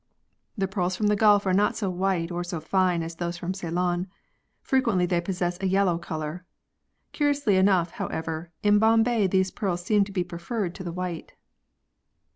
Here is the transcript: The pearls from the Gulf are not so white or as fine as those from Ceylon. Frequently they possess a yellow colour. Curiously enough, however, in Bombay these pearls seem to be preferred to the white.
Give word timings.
The 0.57 0.67
pearls 0.67 0.95
from 0.95 1.09
the 1.09 1.15
Gulf 1.15 1.45
are 1.45 1.53
not 1.53 1.77
so 1.77 1.87
white 1.91 2.31
or 2.31 2.39
as 2.39 2.51
fine 2.63 3.03
as 3.03 3.17
those 3.17 3.37
from 3.37 3.53
Ceylon. 3.53 4.07
Frequently 4.63 5.05
they 5.05 5.21
possess 5.21 5.61
a 5.61 5.67
yellow 5.67 5.99
colour. 5.99 6.43
Curiously 7.11 7.55
enough, 7.55 7.91
however, 7.91 8.49
in 8.63 8.79
Bombay 8.79 9.27
these 9.27 9.51
pearls 9.51 9.85
seem 9.85 10.03
to 10.05 10.11
be 10.11 10.23
preferred 10.23 10.73
to 10.73 10.83
the 10.83 10.91
white. 10.91 11.33